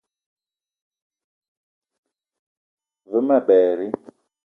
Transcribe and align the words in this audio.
Ve 3.11 3.19
ma 3.27 3.37
berri 3.47 3.87